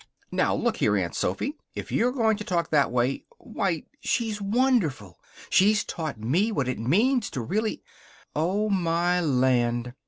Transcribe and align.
"Now, 0.31 0.55
look 0.55 0.77
here, 0.77 0.97
Aunt 0.97 1.13
Sophy! 1.15 1.59
If 1.75 1.91
you're 1.91 2.11
going 2.11 2.35
to 2.37 2.43
talk 2.43 2.71
that 2.71 2.91
way 2.91 3.27
Why, 3.37 3.83
she's 3.99 4.41
wonderful. 4.41 5.19
She's 5.51 5.83
taught 5.83 6.19
me 6.19 6.51
what 6.51 6.67
it 6.67 6.79
means 6.79 7.29
to 7.29 7.41
really" 7.41 7.83
"Oh, 8.45 8.67
my 8.67 9.21
land!" 9.21 9.93